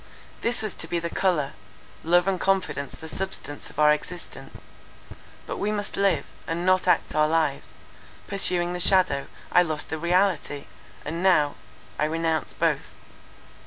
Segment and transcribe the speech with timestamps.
[0.39, 1.51] This was to be the colour;
[2.03, 4.63] love and confidence the substance of our existence.
[5.45, 7.75] But we must live, and not act our lives;
[8.25, 11.53] pursuing the shadow, I lost the reality—now
[11.99, 12.87] I renounce both.